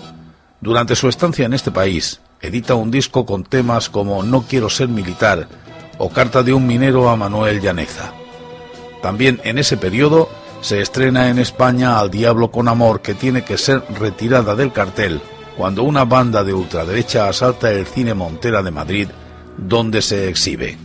Durante 0.62 0.96
su 0.96 1.08
estancia 1.08 1.44
en 1.44 1.52
este 1.52 1.70
país, 1.70 2.20
edita 2.40 2.74
un 2.74 2.90
disco 2.90 3.26
con 3.26 3.44
temas 3.44 3.90
como 3.90 4.22
No 4.22 4.42
quiero 4.48 4.70
ser 4.70 4.88
militar 4.88 5.46
o 5.98 6.10
Carta 6.10 6.42
de 6.42 6.52
un 6.52 6.66
minero 6.66 7.08
a 7.08 7.16
Manuel 7.16 7.60
Llaneza. 7.60 8.12
También 9.02 9.40
en 9.44 9.58
ese 9.58 9.76
periodo 9.76 10.28
se 10.60 10.80
estrena 10.80 11.28
en 11.28 11.38
España 11.38 11.98
Al 11.98 12.10
Diablo 12.10 12.50
con 12.50 12.68
Amor, 12.68 13.00
que 13.00 13.14
tiene 13.14 13.44
que 13.44 13.58
ser 13.58 13.82
retirada 13.98 14.54
del 14.54 14.72
cartel 14.72 15.20
cuando 15.56 15.84
una 15.84 16.04
banda 16.04 16.44
de 16.44 16.52
ultraderecha 16.52 17.28
asalta 17.28 17.72
el 17.72 17.86
cine 17.86 18.14
Montera 18.14 18.62
de 18.62 18.70
Madrid, 18.70 19.08
donde 19.56 20.02
se 20.02 20.28
exhibe. 20.28 20.76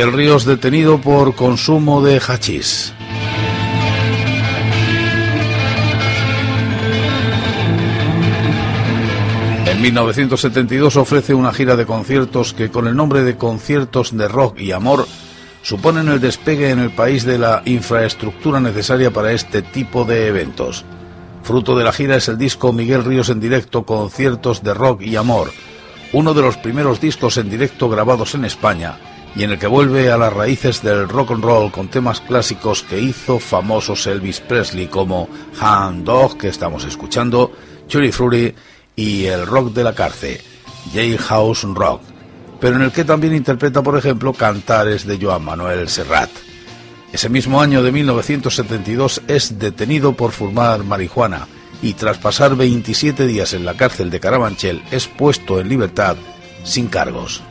Miguel 0.00 0.16
Ríos 0.16 0.46
detenido 0.46 0.98
por 0.98 1.34
consumo 1.34 2.00
de 2.00 2.18
hachís. 2.26 2.94
En 9.66 9.82
1972 9.82 10.96
ofrece 10.96 11.34
una 11.34 11.52
gira 11.52 11.76
de 11.76 11.84
conciertos 11.84 12.54
que 12.54 12.70
con 12.70 12.86
el 12.86 12.96
nombre 12.96 13.22
de 13.24 13.36
Conciertos 13.36 14.16
de 14.16 14.26
Rock 14.26 14.60
y 14.60 14.72
Amor 14.72 15.06
suponen 15.60 16.08
el 16.08 16.18
despegue 16.18 16.70
en 16.70 16.78
el 16.78 16.92
país 16.92 17.26
de 17.26 17.36
la 17.36 17.60
infraestructura 17.66 18.58
necesaria 18.58 19.10
para 19.10 19.32
este 19.32 19.60
tipo 19.60 20.06
de 20.06 20.28
eventos. 20.28 20.86
Fruto 21.42 21.76
de 21.76 21.84
la 21.84 21.92
gira 21.92 22.16
es 22.16 22.26
el 22.28 22.38
disco 22.38 22.72
Miguel 22.72 23.04
Ríos 23.04 23.28
en 23.28 23.38
directo 23.40 23.84
Conciertos 23.84 24.62
de 24.62 24.72
Rock 24.72 25.02
y 25.02 25.16
Amor, 25.16 25.50
uno 26.14 26.32
de 26.32 26.40
los 26.40 26.56
primeros 26.56 27.02
discos 27.02 27.36
en 27.36 27.50
directo 27.50 27.90
grabados 27.90 28.34
en 28.34 28.46
España 28.46 28.96
y 29.36 29.44
en 29.44 29.52
el 29.52 29.58
que 29.58 29.66
vuelve 29.66 30.10
a 30.10 30.18
las 30.18 30.32
raíces 30.32 30.82
del 30.82 31.08
rock 31.08 31.32
and 31.32 31.44
roll 31.44 31.70
con 31.70 31.88
temas 31.88 32.20
clásicos 32.20 32.82
que 32.82 32.98
hizo 32.98 33.38
famosos 33.38 34.06
Elvis 34.06 34.40
Presley 34.40 34.88
como 34.88 35.28
Hand 35.60 36.04
Dog 36.04 36.36
que 36.36 36.48
estamos 36.48 36.84
escuchando, 36.84 37.52
Cherry 37.86 38.12
Fruity 38.12 38.54
y 38.96 39.26
el 39.26 39.46
rock 39.46 39.72
de 39.72 39.84
la 39.84 39.94
cárcel, 39.94 40.40
House 41.18 41.62
Rock, 41.62 42.02
pero 42.60 42.76
en 42.76 42.82
el 42.82 42.92
que 42.92 43.04
también 43.04 43.34
interpreta, 43.34 43.82
por 43.82 43.96
ejemplo, 43.96 44.32
cantares 44.32 45.06
de 45.06 45.18
Joan 45.20 45.44
Manuel 45.44 45.88
Serrat. 45.88 46.30
Ese 47.12 47.28
mismo 47.28 47.60
año 47.60 47.82
de 47.82 47.90
1972 47.90 49.22
es 49.26 49.58
detenido 49.58 50.12
por 50.12 50.32
fumar 50.32 50.84
marihuana 50.84 51.48
y 51.82 51.94
tras 51.94 52.18
pasar 52.18 52.54
27 52.56 53.26
días 53.26 53.52
en 53.52 53.64
la 53.64 53.74
cárcel 53.74 54.10
de 54.10 54.20
Carabanchel 54.20 54.82
es 54.90 55.08
puesto 55.08 55.60
en 55.60 55.68
libertad 55.68 56.16
sin 56.62 56.88
cargos. 56.88 57.42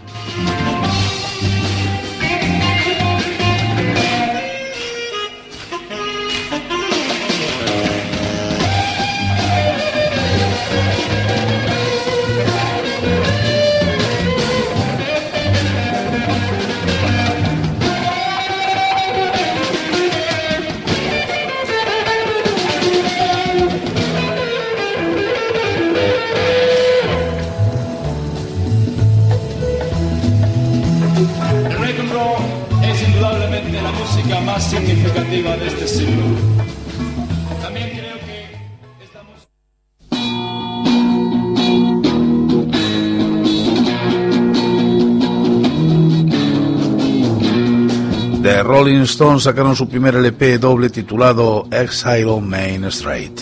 Rolling 48.63 49.01
Stones 49.01 49.43
sacaron 49.43 49.75
su 49.75 49.87
primer 49.87 50.15
LP 50.15 50.57
doble 50.57 50.89
titulado 50.89 51.67
Exile 51.71 52.25
on 52.25 52.49
Main 52.49 52.83
Street. 52.85 53.41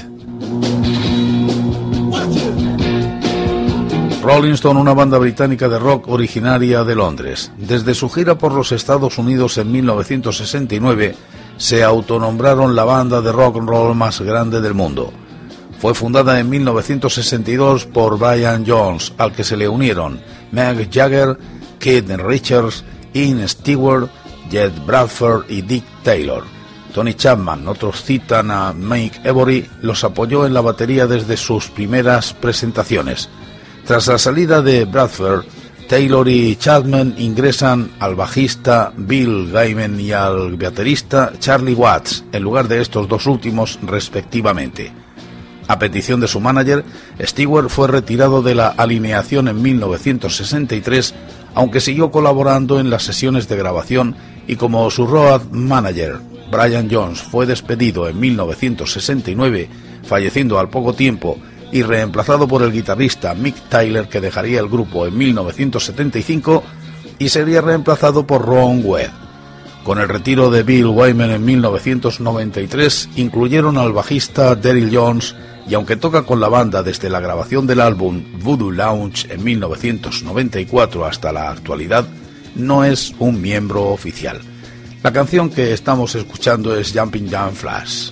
Rolling 4.22 4.54
Stone, 4.54 4.80
una 4.80 4.94
banda 4.94 5.18
británica 5.18 5.70
de 5.70 5.80
rock 5.80 6.10
originaria 6.10 6.84
de 6.84 6.96
Londres. 6.96 7.52
Desde 7.58 7.96
su 7.96 8.10
gira 8.10 8.38
por 8.38 8.52
los 8.52 8.74
Estados 8.74 9.18
Unidos 9.18 9.58
en 9.58 9.72
1969, 9.72 11.16
se 11.56 11.84
autonombraron 11.84 12.76
la 12.76 12.84
banda 12.84 13.22
de 13.22 13.32
rock 13.32 13.58
and 13.58 13.70
roll 13.70 13.96
más 13.96 14.20
grande 14.20 14.60
del 14.60 14.74
mundo. 14.74 15.14
Fue 15.80 15.94
fundada 15.94 16.40
en 16.40 16.50
1962 16.50 17.86
por 17.86 18.20
Brian 18.20 18.66
Jones, 18.68 19.14
al 19.18 19.32
que 19.32 19.46
se 19.46 19.56
le 19.56 19.70
unieron 19.70 20.20
Meg 20.52 20.90
Jagger, 20.92 21.38
Keith 21.80 22.10
Richards, 22.10 22.84
Ian 23.14 23.48
Stewart, 23.48 24.10
Jed 24.50 24.72
Bradford 24.86 25.50
y 25.50 25.62
Dick 25.62 25.84
Taylor. 26.04 26.44
Tony 26.94 27.14
Chapman, 27.14 27.68
otros 27.68 28.04
citan 28.04 28.50
a 28.50 28.74
Mike 28.74 29.22
Every, 29.24 29.70
los 29.82 30.04
apoyó 30.04 30.46
en 30.46 30.54
la 30.54 30.62
batería 30.62 31.06
desde 31.06 31.38
sus 31.38 31.68
primeras 31.70 32.34
presentaciones. 32.34 33.30
Tras 33.86 34.08
la 34.08 34.18
salida 34.18 34.62
de 34.62 34.86
Bradford, 34.86 35.46
Taylor 35.88 36.28
y 36.28 36.56
Chapman 36.58 37.16
ingresan 37.18 37.92
al 38.00 38.16
bajista 38.16 38.92
Bill 38.98 39.52
Gaiman 39.52 40.00
y 40.00 40.12
al 40.12 40.58
baterista 40.58 41.32
Charlie 41.40 41.74
Watts, 41.74 42.26
en 42.34 42.44
lugar 42.44 42.68
de 42.68 42.82
estos 42.82 43.08
dos 43.08 43.26
últimos 43.26 43.80
respectivamente. 43.84 44.92
A 45.68 45.80
petición 45.80 46.20
de 46.20 46.28
su 46.28 46.40
manager, 46.40 46.84
Stewart 47.22 47.70
fue 47.70 47.88
retirado 47.88 48.42
de 48.42 48.56
la 48.56 48.68
alineación 48.70 49.48
en 49.48 49.62
1963, 49.62 51.14
aunque 51.56 51.80
siguió 51.80 52.12
colaborando 52.12 52.80
en 52.80 52.90
las 52.90 53.04
sesiones 53.04 53.48
de 53.48 53.58
grabación 53.58 54.16
y 54.48 54.56
como 54.56 54.90
su 54.90 55.06
road 55.06 55.44
manager, 55.52 56.20
Brian 56.50 56.88
Jones, 56.90 57.22
fue 57.22 57.46
despedido 57.46 58.08
en 58.08 58.20
1969, 58.20 59.70
falleciendo 60.04 60.60
al 60.60 60.70
poco 60.70 60.94
tiempo 60.94 61.38
y 61.72 61.84
reemplazado 61.84 62.48
por 62.48 62.64
el 62.64 62.72
guitarrista 62.72 63.34
Mick 63.34 63.56
Tyler 63.70 64.08
que 64.08 64.22
dejaría 64.22 64.60
el 64.60 64.70
grupo 64.70 65.06
en 65.06 65.18
1975 65.18 66.64
y 67.20 67.30
sería 67.30 67.62
reemplazado 67.62 68.26
por 68.26 68.46
Ron 68.46 68.82
Webb. 68.84 69.12
Con 69.84 70.00
el 70.00 70.10
retiro 70.10 70.50
de 70.50 70.64
Bill 70.64 70.88
Wyman 70.88 71.32
en 71.32 71.46
1993 71.46 73.10
incluyeron 73.16 73.78
al 73.78 73.94
bajista 73.94 74.56
Daryl 74.56 74.96
Jones 74.96 75.36
y 75.68 75.74
aunque 75.74 75.98
toca 75.98 76.24
con 76.24 76.40
la 76.40 76.50
banda 76.50 76.84
desde 76.84 77.10
la 77.10 77.20
grabación 77.20 77.68
del 77.68 77.82
álbum 77.82 78.24
Voodoo 78.42 78.72
Lounge 78.72 79.32
en 79.32 79.44
1994 79.44 81.06
hasta 81.06 81.32
la 81.32 81.50
actualidad, 81.50 82.06
no 82.58 82.84
es 82.84 83.14
un 83.20 83.42
miembro 83.42 83.86
oficial. 83.86 84.42
La 85.04 85.14
canción 85.14 85.50
que 85.50 85.74
estamos 85.74 86.16
escuchando 86.16 86.76
es 86.76 86.92
Jumping 86.94 87.30
Down 87.30 87.56
Flash. 87.56 88.12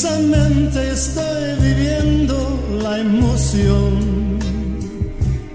Intensamente 0.00 0.92
estoy 0.92 1.58
viviendo 1.60 2.36
la 2.80 3.00
emoción 3.00 4.38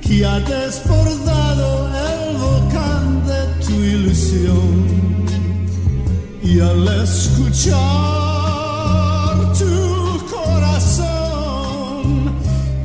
que 0.02 0.26
ha 0.26 0.38
desbordado 0.42 1.88
el 1.88 2.36
volcán 2.36 3.26
de 3.26 3.46
tu 3.66 3.72
ilusión. 3.72 4.86
Y 6.44 6.60
al 6.60 6.86
escuchar 7.04 7.78
tu 9.58 10.26
corazón, 10.36 12.06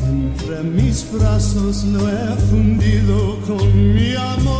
entre 0.06 0.62
mis 0.62 1.10
brazos 1.10 1.82
lo 1.82 2.08
he 2.08 2.36
fundido 2.50 3.36
con 3.48 3.94
mi 3.96 4.14
amor. 4.14 4.57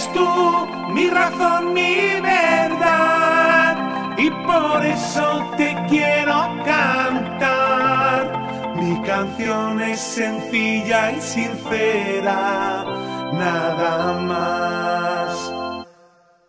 eres 0.00 0.12
tú 0.12 0.66
mi 0.92 1.08
razón, 1.08 1.74
mi 1.74 2.20
verdad. 2.20 3.76
Y 4.18 4.30
por 4.30 4.84
eso 4.84 5.54
te 5.56 5.76
quiero 5.88 6.48
cantar. 6.64 8.32
Mi 8.76 9.00
canción 9.02 9.80
es 9.80 10.00
sencilla 10.00 11.12
y 11.12 11.20
sincera, 11.20 12.84
nada 13.32 14.12
más. 14.20 15.52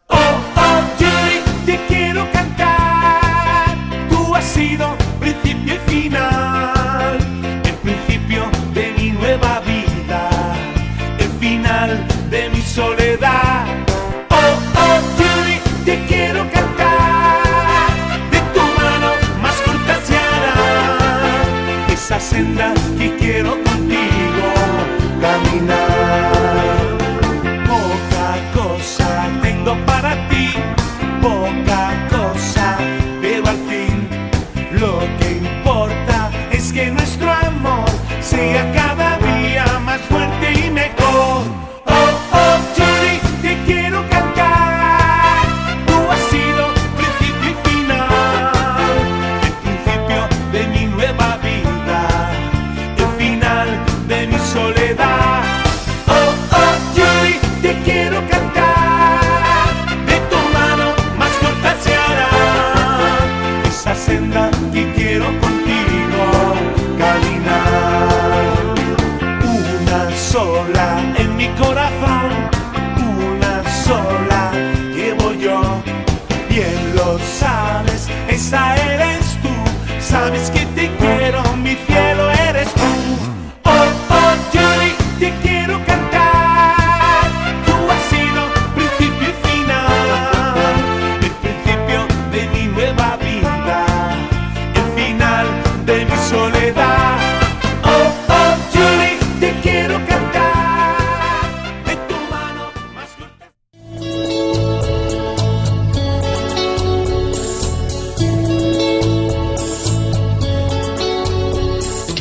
Oh, 0.07 0.17
oh, 0.55 0.81
Jerry, 0.97 1.41
te 1.65 1.77
quiero 1.87 2.29
cantar. 2.31 3.75
Tú 4.09 4.35
has 4.35 4.45
sido 4.45 4.95
principio 5.19 5.75
y 5.75 5.79
final. 5.89 6.80
senda 22.31 22.73
que 22.97 23.09
quiero 23.17 23.51
contigo 23.61 24.45
caminar. 25.21 26.00
sabes 80.11 80.51
que 80.51 80.65
te 80.75 80.91
quiero, 80.99 81.41
mi 81.63 81.75
fiel. 81.87 82.10